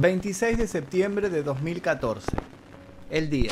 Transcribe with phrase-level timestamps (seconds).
[0.00, 2.28] 26 de septiembre de 2014.
[3.10, 3.50] El día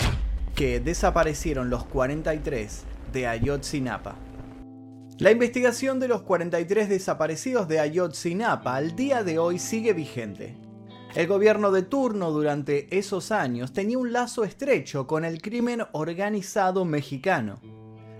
[0.54, 4.14] que desaparecieron los 43 de Ayotzinapa.
[5.18, 10.56] La investigación de los 43 desaparecidos de Ayotzinapa al día de hoy sigue vigente.
[11.16, 16.84] El gobierno de turno durante esos años tenía un lazo estrecho con el crimen organizado
[16.84, 17.60] mexicano.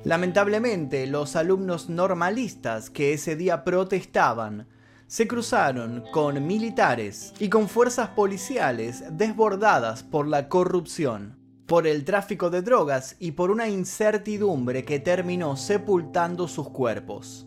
[0.03, 4.67] Lamentablemente, los alumnos normalistas que ese día protestaban
[5.09, 12.51] se cruzaron con militares y con fuerzas policiales desbordadas por la corrupción, por el tráfico
[12.51, 17.47] de drogas y por una incertidumbre que terminó sepultando sus cuerpos.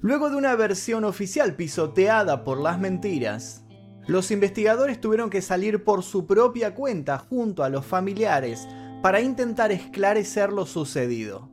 [0.00, 3.64] Luego de una versión oficial pisoteada por las mentiras,
[4.06, 8.68] los investigadores tuvieron que salir por su propia cuenta junto a los familiares
[9.02, 11.50] para intentar esclarecer lo sucedido.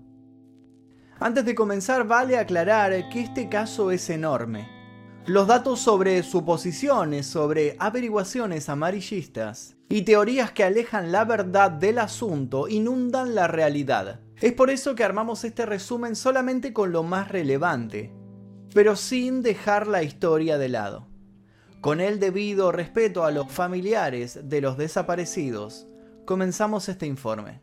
[1.19, 4.82] Antes de comenzar vale aclarar que este caso es enorme
[5.25, 12.67] los datos sobre suposiciones, sobre averiguaciones amarillistas y teorías que alejan la verdad del asunto
[12.67, 14.19] inundan la realidad.
[14.41, 18.11] Es por eso que armamos este resumen solamente con lo más relevante,
[18.73, 21.07] pero sin dejar la historia de lado.
[21.79, 25.87] Con el debido respeto a los familiares de los desaparecidos,
[26.25, 27.61] comenzamos este informe.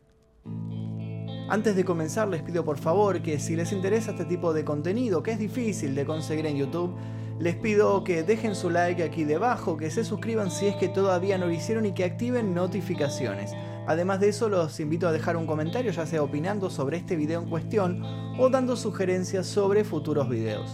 [1.50, 5.22] Antes de comenzar les pido por favor que si les interesa este tipo de contenido,
[5.22, 6.96] que es difícil de conseguir en YouTube,
[7.40, 11.38] les pido que dejen su like aquí debajo, que se suscriban si es que todavía
[11.38, 13.52] no lo hicieron y que activen notificaciones.
[13.86, 17.40] Además de eso, los invito a dejar un comentario, ya sea opinando sobre este video
[17.40, 18.02] en cuestión
[18.38, 20.70] o dando sugerencias sobre futuros videos.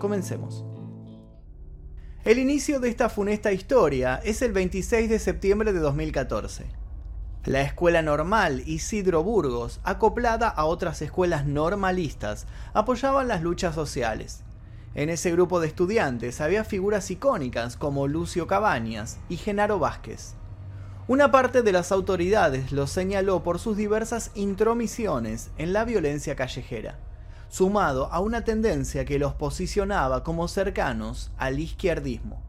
[0.00, 0.64] Comencemos.
[2.24, 6.66] El inicio de esta funesta historia es el 26 de septiembre de 2014.
[7.44, 14.42] La escuela normal Isidro Burgos, acoplada a otras escuelas normalistas, apoyaban las luchas sociales.
[14.94, 20.34] En ese grupo de estudiantes había figuras icónicas como Lucio Cabañas y Genaro Vázquez.
[21.06, 26.98] Una parte de las autoridades los señaló por sus diversas intromisiones en la violencia callejera,
[27.48, 32.42] sumado a una tendencia que los posicionaba como cercanos al izquierdismo.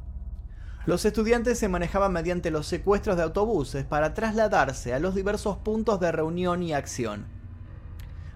[0.85, 5.99] Los estudiantes se manejaban mediante los secuestros de autobuses para trasladarse a los diversos puntos
[5.99, 7.25] de reunión y acción,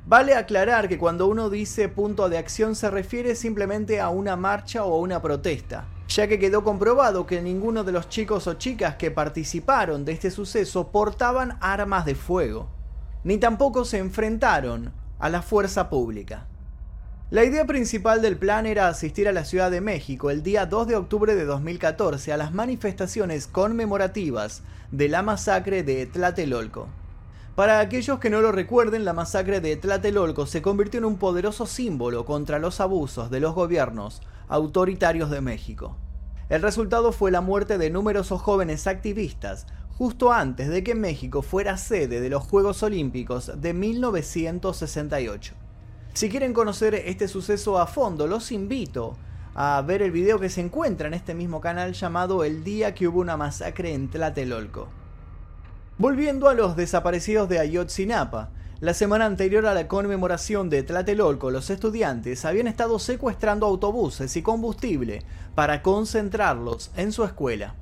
[0.05, 4.83] Vale aclarar que cuando uno dice punto de acción se refiere simplemente a una marcha
[4.83, 8.95] o a una protesta, ya que quedó comprobado que ninguno de los chicos o chicas
[8.95, 12.67] que participaron de este suceso portaban armas de fuego,
[13.23, 16.47] ni tampoco se enfrentaron a la fuerza pública.
[17.31, 20.85] La idea principal del plan era asistir a la Ciudad de México el día 2
[20.85, 26.89] de octubre de 2014 a las manifestaciones conmemorativas de la masacre de Tlatelolco.
[27.55, 31.67] Para aquellos que no lo recuerden, la masacre de Tlatelolco se convirtió en un poderoso
[31.67, 35.95] símbolo contra los abusos de los gobiernos autoritarios de México.
[36.49, 39.67] El resultado fue la muerte de numerosos jóvenes activistas
[39.99, 45.53] justo antes de que México fuera sede de los Juegos Olímpicos de 1968.
[46.15, 49.15] Si quieren conocer este suceso a fondo, los invito
[49.53, 53.07] a ver el video que se encuentra en este mismo canal llamado El día que
[53.07, 55.02] hubo una masacre en Tlatelolco.
[55.99, 58.49] Volviendo a los desaparecidos de Ayotzinapa,
[58.79, 64.41] la semana anterior a la conmemoración de Tlatelolco, los estudiantes habían estado secuestrando autobuses y
[64.41, 65.21] combustible
[65.53, 67.75] para concentrarlos en su escuela.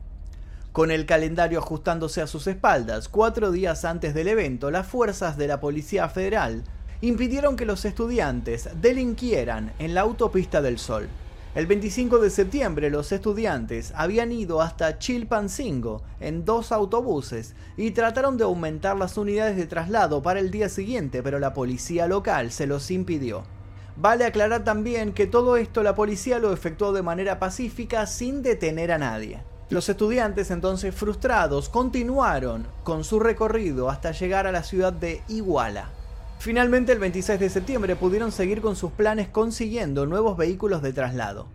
[0.73, 5.47] Con el calendario ajustándose a sus espaldas, cuatro días antes del evento, las fuerzas de
[5.47, 6.65] la Policía Federal
[6.99, 11.07] impidieron que los estudiantes delinquieran en la autopista del Sol.
[11.53, 18.37] El 25 de septiembre los estudiantes habían ido hasta Chilpancingo en dos autobuses y trataron
[18.37, 22.67] de aumentar las unidades de traslado para el día siguiente, pero la policía local se
[22.67, 23.43] los impidió.
[23.97, 28.93] Vale aclarar también que todo esto la policía lo efectuó de manera pacífica sin detener
[28.93, 29.43] a nadie.
[29.69, 35.89] Los estudiantes entonces frustrados continuaron con su recorrido hasta llegar a la ciudad de Iguala.
[36.41, 41.49] Finalmente el 26 de septiembre pudieron seguir con sus planes consiguiendo nuevos vehículos de traslado.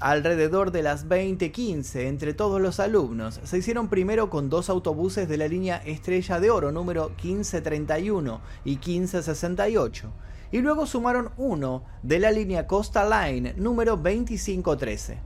[0.00, 5.36] Alrededor de las 20:15 entre todos los alumnos se hicieron primero con dos autobuses de
[5.36, 10.12] la línea Estrella de Oro número 1531 y 1568
[10.50, 15.20] y luego sumaron uno de la línea Costa Line número 2513.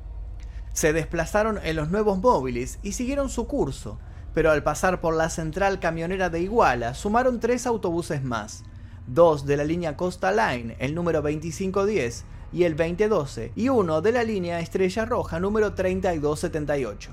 [0.75, 3.99] Se desplazaron en los nuevos móviles y siguieron su curso,
[4.35, 8.65] pero al pasar por la central camionera de Iguala sumaron tres autobuses más,
[9.09, 14.13] dos de la línea Costa Line, el número 2510 y el 2012, y uno de
[14.13, 17.11] la línea Estrella Roja número 3278.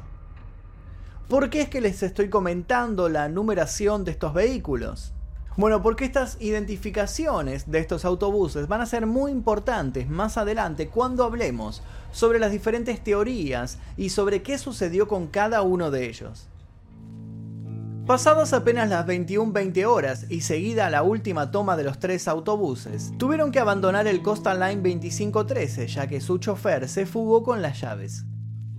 [1.28, 5.14] ¿Por qué es que les estoy comentando la numeración de estos vehículos?
[5.58, 11.24] Bueno, porque estas identificaciones de estos autobuses van a ser muy importantes más adelante cuando
[11.24, 11.82] hablemos
[12.12, 16.50] sobre las diferentes teorías y sobre qué sucedió con cada uno de ellos.
[18.06, 23.52] Pasadas apenas las 21-20 horas y seguida la última toma de los tres autobuses, tuvieron
[23.52, 28.26] que abandonar el Coastal Line 2513 ya que su chofer se fugó con las llaves.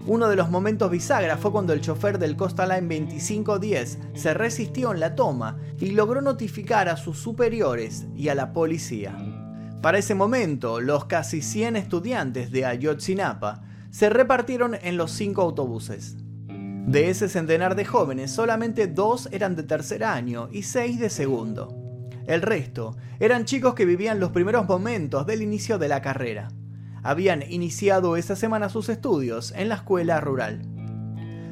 [0.06, 4.92] Uno de los momentos bisagra fue cuando el chofer del Costa Line 2510 se resistió
[4.92, 9.18] en la toma y logró notificar a sus superiores y a la policía.
[9.82, 16.16] Para ese momento, los casi 100 estudiantes de Ayotzinapa se repartieron en los cinco autobuses.
[16.86, 21.76] De ese centenar de jóvenes, solamente dos eran de tercer año y seis de segundo.
[22.26, 26.48] El resto eran chicos que vivían los primeros momentos del inicio de la carrera
[27.06, 30.62] habían iniciado esa semana sus estudios en la escuela rural.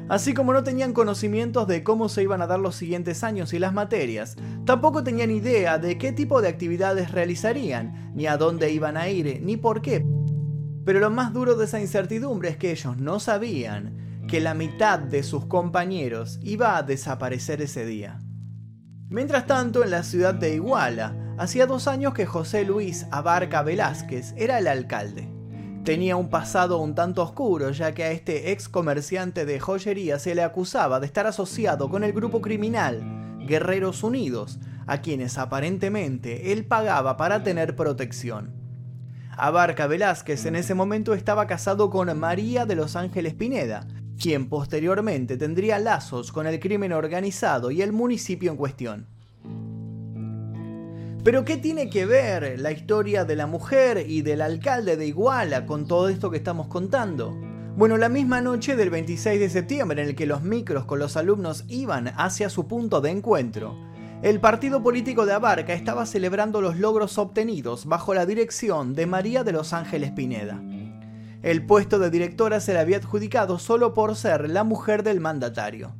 [0.09, 3.59] Así como no tenían conocimientos de cómo se iban a dar los siguientes años y
[3.59, 4.35] las materias,
[4.65, 9.41] tampoco tenían idea de qué tipo de actividades realizarían, ni a dónde iban a ir,
[9.41, 10.05] ni por qué.
[10.83, 14.99] Pero lo más duro de esa incertidumbre es que ellos no sabían que la mitad
[14.99, 18.19] de sus compañeros iba a desaparecer ese día.
[19.09, 24.33] Mientras tanto, en la ciudad de Iguala, hacía dos años que José Luis Abarca Velázquez
[24.35, 25.29] era el alcalde.
[25.83, 30.33] Tenía un pasado un tanto oscuro, ya que a este ex comerciante de joyería se
[30.33, 33.03] le acusaba de estar asociado con el grupo criminal
[33.45, 38.53] Guerreros Unidos, a quienes aparentemente él pagaba para tener protección.
[39.37, 43.85] Abarca Velázquez en ese momento estaba casado con María de los Ángeles Pineda,
[44.21, 49.07] quien posteriormente tendría lazos con el crimen organizado y el municipio en cuestión.
[51.23, 55.65] Pero ¿qué tiene que ver la historia de la mujer y del alcalde de Iguala
[55.65, 57.35] con todo esto que estamos contando?
[57.75, 61.17] Bueno, la misma noche del 26 de septiembre en el que los micros con los
[61.17, 63.75] alumnos iban hacia su punto de encuentro,
[64.21, 69.43] el partido político de Abarca estaba celebrando los logros obtenidos bajo la dirección de María
[69.43, 70.63] de los Ángeles Pineda.
[71.45, 75.93] El puesto de directora se le había adjudicado solo por ser la mujer del mandatario.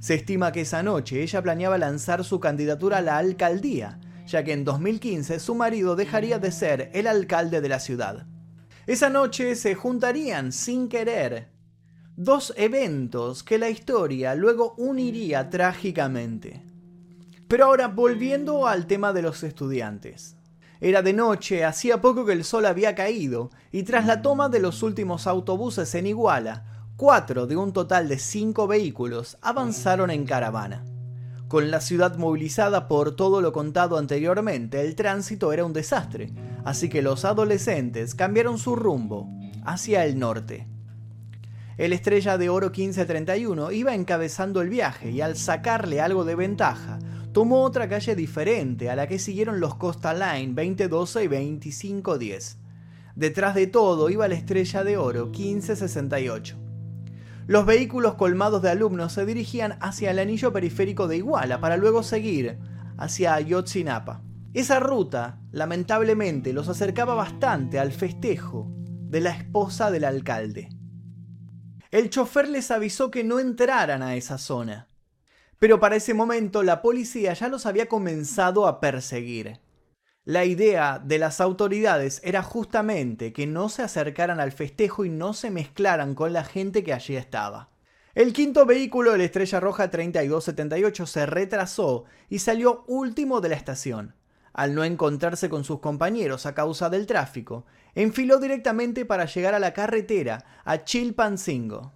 [0.00, 4.52] Se estima que esa noche ella planeaba lanzar su candidatura a la alcaldía, ya que
[4.52, 8.26] en 2015 su marido dejaría de ser el alcalde de la ciudad.
[8.86, 11.48] Esa noche se juntarían sin querer
[12.14, 16.66] dos eventos que la historia luego uniría trágicamente.
[17.48, 20.36] Pero ahora volviendo al tema de los estudiantes.
[20.84, 24.58] Era de noche, hacía poco que el sol había caído, y tras la toma de
[24.58, 26.64] los últimos autobuses en Iguala,
[26.96, 30.84] cuatro de un total de cinco vehículos avanzaron en caravana.
[31.46, 36.32] Con la ciudad movilizada por todo lo contado anteriormente, el tránsito era un desastre,
[36.64, 39.28] así que los adolescentes cambiaron su rumbo
[39.64, 40.66] hacia el norte.
[41.78, 46.98] El Estrella de Oro 1531 iba encabezando el viaje y al sacarle algo de ventaja,
[47.32, 52.58] tomó otra calle diferente a la que siguieron los Costa Line 2012 y 2510.
[53.14, 56.56] Detrás de todo iba la Estrella de Oro 1568.
[57.46, 62.02] Los vehículos colmados de alumnos se dirigían hacia el anillo periférico de Iguala para luego
[62.02, 62.58] seguir
[62.96, 64.22] hacia Ayotzinapa.
[64.54, 70.68] Esa ruta, lamentablemente, los acercaba bastante al festejo de la esposa del alcalde.
[71.90, 74.88] El chofer les avisó que no entraran a esa zona,
[75.62, 79.60] pero para ese momento la policía ya los había comenzado a perseguir.
[80.24, 85.34] La idea de las autoridades era justamente que no se acercaran al festejo y no
[85.34, 87.70] se mezclaran con la gente que allí estaba.
[88.16, 93.54] El quinto vehículo de la Estrella Roja 3278 se retrasó y salió último de la
[93.54, 94.16] estación.
[94.52, 99.60] Al no encontrarse con sus compañeros a causa del tráfico, enfiló directamente para llegar a
[99.60, 101.92] la carretera a Chilpancingo.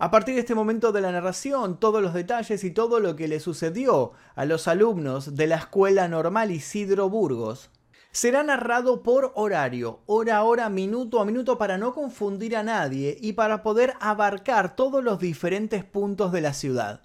[0.00, 3.26] A partir de este momento de la narración, todos los detalles y todo lo que
[3.26, 7.70] le sucedió a los alumnos de la Escuela Normal Isidro Burgos
[8.12, 13.18] será narrado por horario, hora a hora, minuto a minuto, para no confundir a nadie
[13.20, 17.02] y para poder abarcar todos los diferentes puntos de la ciudad.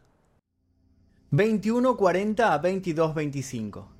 [1.32, 3.93] 21.40 a 22.25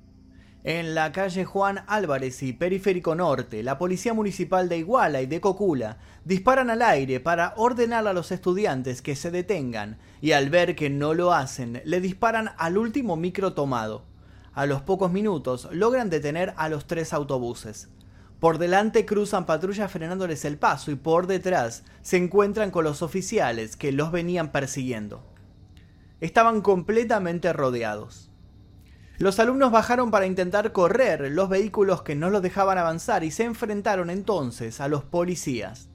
[0.64, 5.38] en la calle Juan Álvarez y Periférico Norte, la Policía Municipal de Iguala y de
[5.38, 10.74] Cocula disparan al aire para ordenar a los estudiantes que se detengan y al ver
[10.74, 14.06] que no lo hacen, le disparan al último micro tomado.
[14.54, 17.90] A los pocos minutos logran detener a los tres autobuses.
[18.40, 23.76] Por delante cruzan patrullas frenándoles el paso y por detrás se encuentran con los oficiales
[23.76, 25.22] que los venían persiguiendo.
[26.22, 28.30] Estaban completamente rodeados.
[29.24, 33.44] Los alumnos bajaron para intentar correr los vehículos que no los dejaban avanzar y se
[33.44, 35.88] enfrentaron entonces a los policías.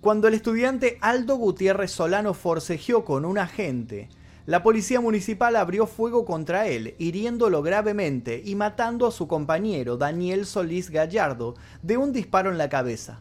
[0.00, 4.08] Cuando el estudiante Aldo Gutiérrez Solano forcejeó con un agente,
[4.46, 10.44] la policía municipal abrió fuego contra él, hiriéndolo gravemente y matando a su compañero Daniel
[10.44, 13.20] Solís Gallardo de un disparo en la cabeza.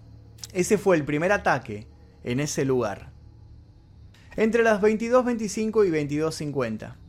[0.53, 1.85] Ese fue el primer ataque
[2.23, 3.11] en ese lugar.
[4.37, 7.04] Entre las 22.25 y 22.50.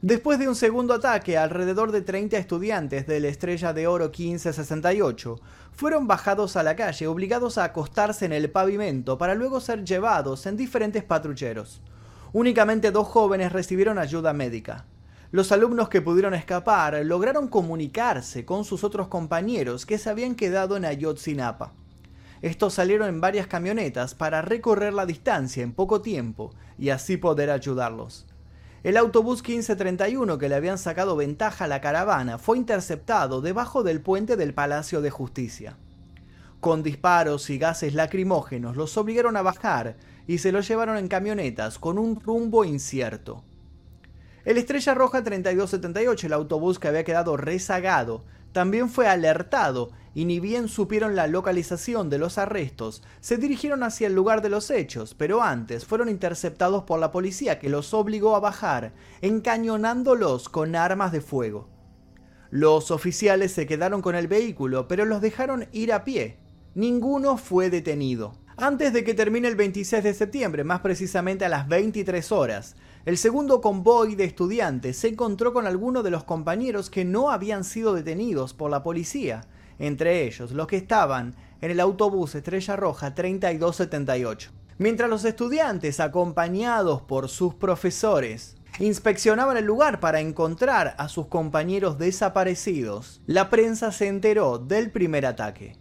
[0.00, 5.40] Después de un segundo ataque, alrededor de 30 estudiantes de la Estrella de Oro 1568
[5.72, 10.46] fueron bajados a la calle obligados a acostarse en el pavimento para luego ser llevados
[10.46, 11.82] en diferentes patrulleros.
[12.32, 14.84] Únicamente dos jóvenes recibieron ayuda médica.
[15.32, 20.76] Los alumnos que pudieron escapar lograron comunicarse con sus otros compañeros que se habían quedado
[20.76, 21.72] en Ayotzinapa.
[22.40, 27.50] Estos salieron en varias camionetas para recorrer la distancia en poco tiempo y así poder
[27.50, 28.27] ayudarlos.
[28.84, 34.00] El autobús 1531 que le habían sacado ventaja a la caravana fue interceptado debajo del
[34.00, 35.76] puente del Palacio de Justicia.
[36.60, 39.96] Con disparos y gases lacrimógenos los obligaron a bajar
[40.28, 43.42] y se lo llevaron en camionetas con un rumbo incierto.
[44.44, 50.40] El Estrella Roja 3278, el autobús que había quedado rezagado, también fue alertado y ni
[50.40, 55.14] bien supieron la localización de los arrestos, se dirigieron hacia el lugar de los hechos,
[55.14, 61.12] pero antes fueron interceptados por la policía que los obligó a bajar, encañonándolos con armas
[61.12, 61.68] de fuego.
[62.50, 66.38] Los oficiales se quedaron con el vehículo, pero los dejaron ir a pie.
[66.74, 68.32] Ninguno fue detenido.
[68.56, 72.74] Antes de que termine el 26 de septiembre, más precisamente a las 23 horas,
[73.08, 77.64] el segundo convoy de estudiantes se encontró con algunos de los compañeros que no habían
[77.64, 79.46] sido detenidos por la policía,
[79.78, 84.50] entre ellos los que estaban en el autobús Estrella Roja 3278.
[84.76, 91.96] Mientras los estudiantes, acompañados por sus profesores, inspeccionaban el lugar para encontrar a sus compañeros
[91.96, 95.78] desaparecidos, la prensa se enteró del primer ataque.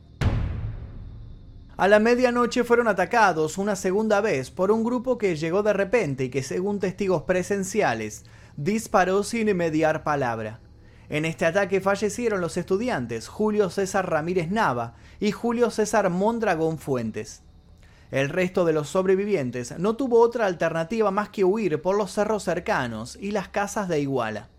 [1.77, 6.23] A la medianoche fueron atacados una segunda vez por un grupo que llegó de repente
[6.23, 10.59] y que según testigos presenciales disparó sin mediar palabra.
[11.07, 17.43] En este ataque fallecieron los estudiantes Julio César Ramírez Nava y Julio César Mondragón Fuentes.
[18.09, 22.41] El resto de los sobrevivientes no tuvo otra alternativa más que huir por los cerros
[22.41, 24.49] cercanos y las casas de Iguala.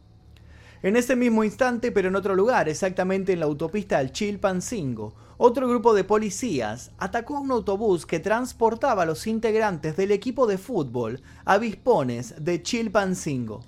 [0.81, 5.69] En ese mismo instante, pero en otro lugar, exactamente en la autopista del Chilpancingo, otro
[5.69, 11.21] grupo de policías atacó un autobús que transportaba a los integrantes del equipo de fútbol
[11.45, 13.65] Avispones de Chilpancingo.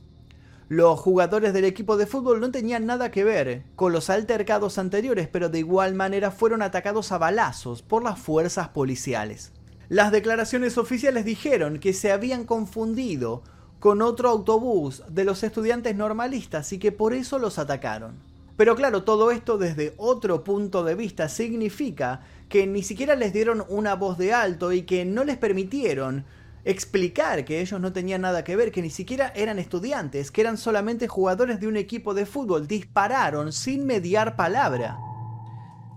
[0.68, 5.26] Los jugadores del equipo de fútbol no tenían nada que ver con los altercados anteriores,
[5.26, 9.52] pero de igual manera fueron atacados a balazos por las fuerzas policiales.
[9.88, 13.42] Las declaraciones oficiales dijeron que se habían confundido
[13.80, 18.14] con otro autobús de los estudiantes normalistas y que por eso los atacaron.
[18.58, 22.20] Pero claro, todo esto desde otro punto de vista significa
[22.50, 26.26] que ni siquiera les dieron una voz de alto y que no les permitieron
[26.66, 30.58] explicar que ellos no tenían nada que ver, que ni siquiera eran estudiantes, que eran
[30.58, 32.68] solamente jugadores de un equipo de fútbol.
[32.68, 34.98] Dispararon sin mediar palabra.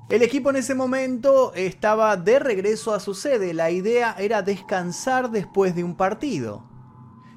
[0.07, 3.53] El equipo en ese momento estaba de regreso a su sede.
[3.53, 6.72] La idea era descansar después de un partido.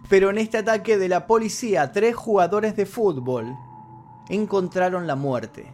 [0.09, 3.57] Pero en este ataque de la policía, tres jugadores de fútbol
[4.29, 5.73] encontraron la muerte.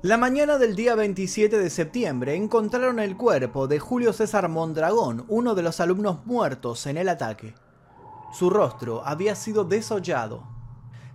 [0.00, 5.54] La mañana del día 27 de septiembre encontraron el cuerpo de Julio César Mondragón, uno
[5.54, 7.54] de los alumnos muertos en el ataque.
[8.32, 10.44] Su rostro había sido desollado.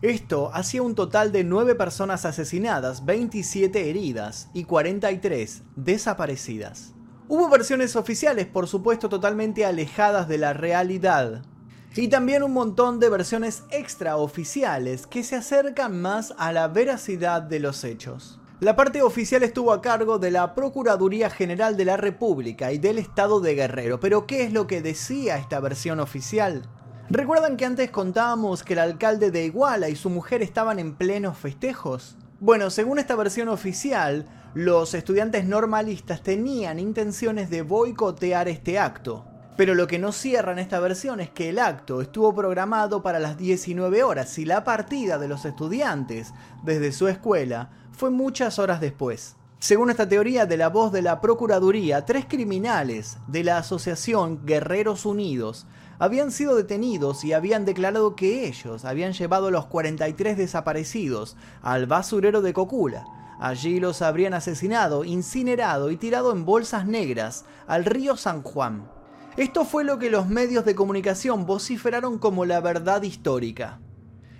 [0.03, 6.93] Esto hacía un total de 9 personas asesinadas, 27 heridas y 43 desaparecidas.
[7.29, 11.45] Hubo versiones oficiales, por supuesto, totalmente alejadas de la realidad,
[11.95, 17.59] y también un montón de versiones extraoficiales que se acercan más a la veracidad de
[17.59, 18.39] los hechos.
[18.59, 22.97] La parte oficial estuvo a cargo de la Procuraduría General de la República y del
[22.97, 26.63] Estado de Guerrero, pero ¿qué es lo que decía esta versión oficial?
[27.09, 31.37] ¿Recuerdan que antes contábamos que el alcalde de Iguala y su mujer estaban en plenos
[31.37, 32.17] festejos?
[32.39, 39.25] Bueno, según esta versión oficial, los estudiantes normalistas tenían intenciones de boicotear este acto.
[39.55, 43.19] Pero lo que no cierra en esta versión es que el acto estuvo programado para
[43.19, 46.33] las 19 horas y la partida de los estudiantes
[46.63, 49.35] desde su escuela fue muchas horas después.
[49.59, 55.05] Según esta teoría de la voz de la Procuraduría, tres criminales de la Asociación Guerreros
[55.05, 55.67] Unidos
[55.99, 61.85] habían sido detenidos y habían declarado que ellos habían llevado a los 43 desaparecidos al
[61.85, 63.05] basurero de Cocula.
[63.39, 68.89] Allí los habrían asesinado, incinerado y tirado en bolsas negras al río San Juan.
[69.35, 73.79] Esto fue lo que los medios de comunicación vociferaron como la verdad histórica.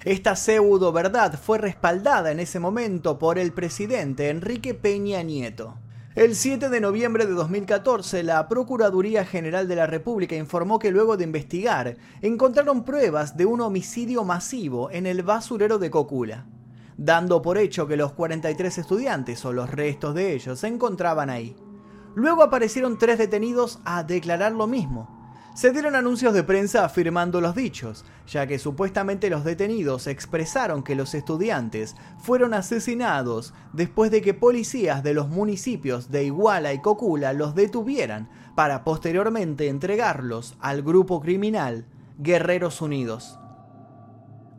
[0.05, 5.79] Esta pseudo verdad fue respaldada en ese momento por el presidente Enrique Peña Nieto.
[6.13, 11.17] El 7 de noviembre de 2014, la Procuraduría General de la República informó que luego
[11.17, 16.45] de investigar, encontraron pruebas de un homicidio masivo en el basurero de Cocula,
[16.97, 21.55] dando por hecho que los 43 estudiantes o los restos de ellos se encontraban ahí.
[22.15, 25.24] Luego aparecieron tres detenidos a declarar lo mismo,
[25.55, 30.96] se dieron anuncios de prensa afirmando los dichos, ya que supuestamente los detenidos expresaron que
[30.96, 37.34] los estudiantes fueron asesinados después de que policías de los municipios de Iguala y Cocula
[37.34, 41.86] los detuvieran para posteriormente entregarlos al grupo criminal
[42.17, 43.38] Guerreros Unidos.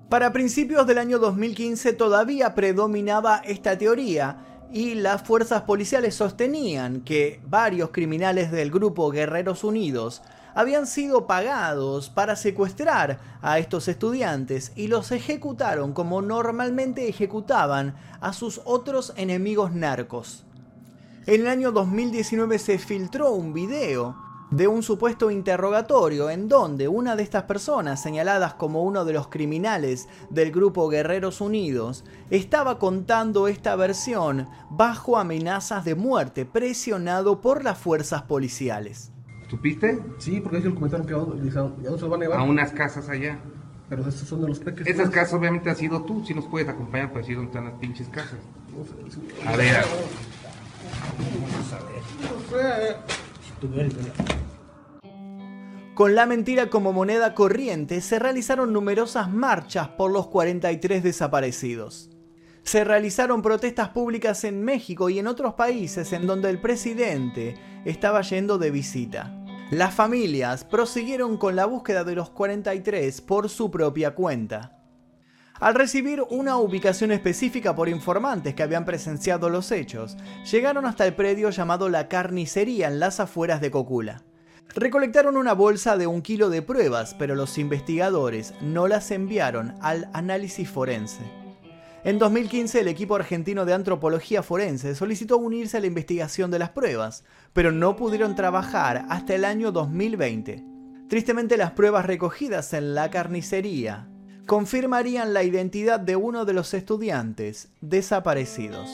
[0.08, 7.40] Para principios del año 2015 todavía predominaba esta teoría y las fuerzas policiales sostenían que
[7.46, 10.20] varios criminales del grupo Guerreros Unidos
[10.52, 18.32] habían sido pagados para secuestrar a estos estudiantes y los ejecutaron como normalmente ejecutaban a
[18.32, 20.42] sus otros enemigos narcos.
[21.26, 24.16] En el año 2019 se filtró un video
[24.56, 29.26] de un supuesto interrogatorio en donde una de estas personas señaladas como uno de los
[29.26, 37.64] criminales del grupo Guerreros Unidos estaba contando esta versión bajo amenazas de muerte presionado por
[37.64, 39.10] las fuerzas policiales.
[39.50, 40.00] ¿Supiste?
[40.18, 42.38] Sí, porque ellos comentaron que ya no se van a llevar.
[42.38, 43.40] A unas casas allá.
[43.88, 44.86] Pero estos son de los peques.
[44.86, 47.74] Esas casas obviamente has sido tú, si nos puedes acompañar para decir dónde están las
[47.74, 48.38] pinches casas.
[49.46, 49.84] A ver.
[55.94, 62.10] Con la mentira como moneda corriente se realizaron numerosas marchas por los 43 desaparecidos.
[62.64, 67.54] Se realizaron protestas públicas en México y en otros países en donde el presidente
[67.84, 69.44] estaba yendo de visita.
[69.70, 74.83] Las familias prosiguieron con la búsqueda de los 43 por su propia cuenta.
[75.60, 80.16] Al recibir una ubicación específica por informantes que habían presenciado los hechos,
[80.50, 84.24] llegaron hasta el predio llamado La Carnicería en las afueras de Cocula.
[84.74, 90.10] Recolectaron una bolsa de un kilo de pruebas, pero los investigadores no las enviaron al
[90.12, 91.22] análisis forense.
[92.02, 96.70] En 2015 el equipo argentino de antropología forense solicitó unirse a la investigación de las
[96.70, 100.64] pruebas, pero no pudieron trabajar hasta el año 2020.
[101.08, 104.08] Tristemente las pruebas recogidas en la carnicería
[104.46, 108.90] confirmarían la identidad de uno de los estudiantes desaparecidos.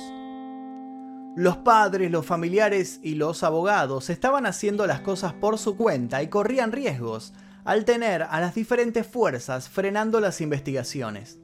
[1.36, 6.28] Los padres, los familiares y los abogados estaban haciendo las cosas por su cuenta y
[6.28, 7.32] corrían riesgos
[7.64, 11.38] al tener a las diferentes fuerzas frenando las investigaciones.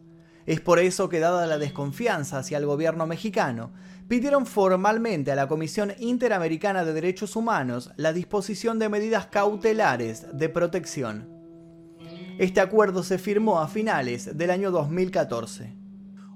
[0.44, 3.72] Es por eso que dada la desconfianza hacia el gobierno mexicano,
[4.06, 10.48] pidieron formalmente a la Comisión Interamericana de Derechos Humanos la disposición de medidas cautelares de
[10.48, 11.35] protección.
[12.38, 15.74] Este acuerdo se firmó a finales del año 2014.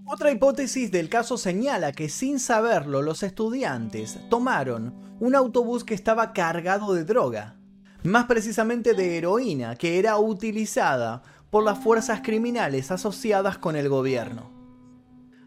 [0.06, 6.32] Otra hipótesis del caso señala que sin saberlo los estudiantes tomaron un autobús que estaba
[6.32, 7.56] cargado de droga,
[8.02, 14.50] más precisamente de heroína, que era utilizada por las fuerzas criminales asociadas con el gobierno.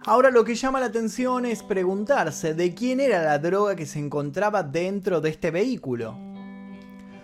[0.06, 3.98] Ahora lo que llama la atención es preguntarse de quién era la droga que se
[3.98, 6.33] encontraba dentro de este vehículo.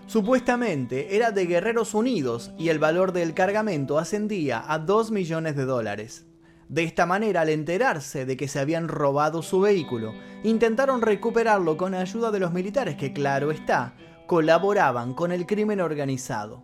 [0.09, 5.65] Supuestamente era de Guerreros Unidos y el valor del cargamento ascendía a 2 millones de
[5.65, 6.25] dólares.
[6.67, 11.93] De esta manera, al enterarse de que se habían robado su vehículo, intentaron recuperarlo con
[11.93, 13.93] ayuda de los militares que, claro está,
[14.25, 16.63] colaboraban con el crimen organizado.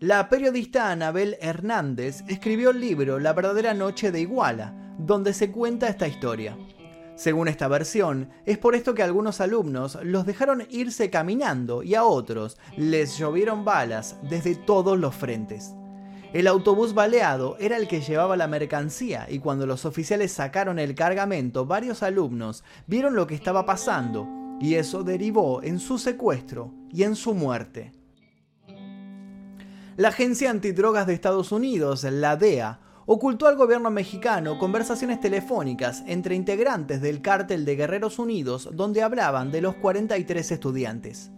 [0.00, 5.86] La periodista Anabel Hernández escribió el libro La verdadera noche de Iguala, donde se cuenta
[5.86, 6.58] esta historia.
[7.20, 12.02] Según esta versión, es por esto que algunos alumnos los dejaron irse caminando y a
[12.02, 15.74] otros les llovieron balas desde todos los frentes.
[16.32, 20.94] El autobús baleado era el que llevaba la mercancía y cuando los oficiales sacaron el
[20.94, 24.26] cargamento, varios alumnos vieron lo que estaba pasando
[24.58, 27.92] y eso derivó en su secuestro y en su muerte.
[29.98, 32.80] La Agencia Antidrogas de Estados Unidos, la DEA,
[33.12, 39.50] ocultó al gobierno mexicano conversaciones telefónicas entre integrantes del cártel de Guerreros Unidos donde hablaban
[39.50, 41.32] de los 43 estudiantes.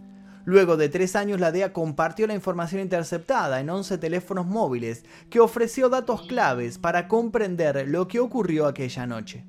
[0.45, 5.41] Luego de tres años, la DEA compartió la información interceptada en 11 teléfonos móviles que
[5.41, 9.47] ofreció datos claves para comprender lo que ocurrió aquella noche.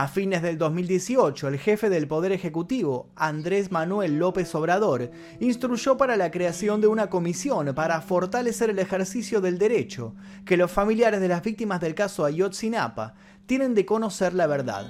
[0.00, 6.16] A fines del 2018, el jefe del Poder Ejecutivo, Andrés Manuel López Obrador, instruyó para
[6.16, 11.26] la creación de una comisión para fortalecer el ejercicio del derecho que los familiares de
[11.26, 13.14] las víctimas del caso Ayotzinapa
[13.46, 14.86] tienen de conocer la verdad.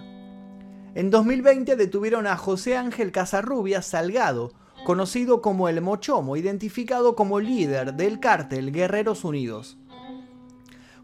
[0.94, 4.52] En 2020 detuvieron a José Ángel Casarrubias Salgado,
[4.84, 9.78] conocido como el Mochomo, identificado como líder del cártel Guerreros Unidos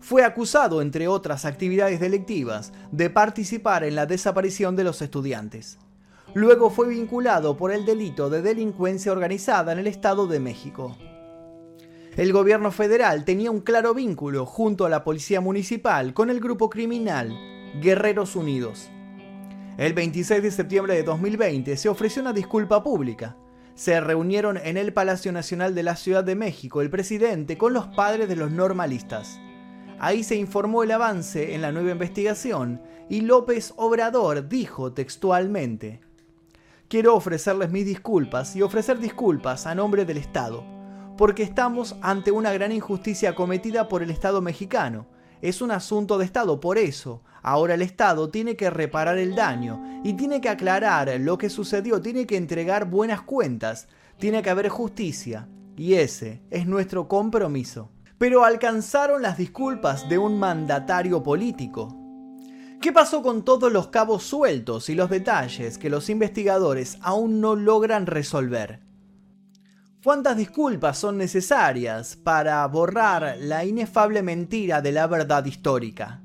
[0.05, 5.79] fue acusado, entre otras actividades delictivas, de participar en la desaparición de los estudiantes.
[6.35, 10.95] Luego fue vinculado por el delito de delincuencia organizada en el Estado de México.
[12.19, 16.69] El gobierno federal tenía un claro vínculo junto a la policía municipal con el grupo
[16.69, 17.35] criminal
[17.81, 18.91] Guerreros Unidos.
[19.79, 23.39] El 26 de septiembre de 2020 se ofreció una disculpa pública.
[23.75, 27.87] Se reunieron en el Palacio Nacional de la Ciudad de México el presidente con los
[27.87, 29.41] padres de los normalistas.
[29.99, 36.01] Ahí se informó el avance en la nueva investigación y López Obrador dijo textualmente,
[36.89, 40.65] Quiero ofrecerles mis disculpas y ofrecer disculpas a nombre del Estado,
[41.17, 45.07] porque estamos ante una gran injusticia cometida por el Estado mexicano.
[45.41, 49.83] Es un asunto de Estado, por eso ahora el Estado tiene que reparar el daño
[50.05, 54.69] y tiene que aclarar lo que sucedió, tiene que entregar buenas cuentas, tiene que haber
[54.69, 57.91] justicia, y ese es nuestro compromiso.
[58.19, 62.01] Pero alcanzaron las disculpas de un mandatario político,
[62.85, 67.57] ¿Qué pasó con todos los cabos sueltos y los detalles que los investigadores aún no
[67.57, 68.83] logran resolver?
[70.05, 76.21] ¿Cuántas disculpas son necesarias para borrar la inefable mentira de la verdad histórica?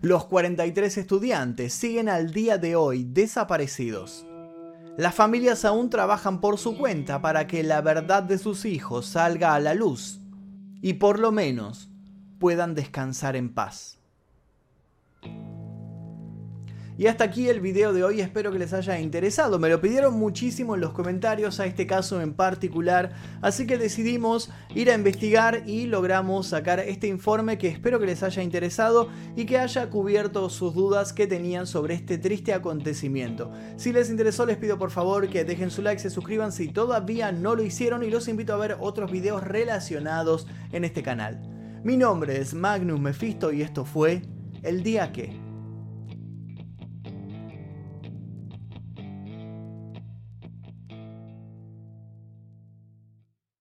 [0.00, 4.24] Los 43 estudiantes siguen al día de hoy desaparecidos.
[4.96, 9.56] Las familias aún trabajan por su cuenta para que la verdad de sus hijos salga
[9.56, 10.21] a la luz
[10.82, 11.88] y por lo menos
[12.38, 14.01] puedan descansar en paz.
[16.98, 19.58] Y hasta aquí el video de hoy, espero que les haya interesado.
[19.58, 24.50] Me lo pidieron muchísimo en los comentarios a este caso en particular, así que decidimos
[24.74, 29.46] ir a investigar y logramos sacar este informe que espero que les haya interesado y
[29.46, 33.50] que haya cubierto sus dudas que tenían sobre este triste acontecimiento.
[33.76, 37.32] Si les interesó les pido por favor que dejen su like, se suscriban si todavía
[37.32, 41.40] no lo hicieron y los invito a ver otros videos relacionados en este canal.
[41.84, 44.22] Mi nombre es Magnus Mephisto y esto fue
[44.62, 45.41] El Día Que.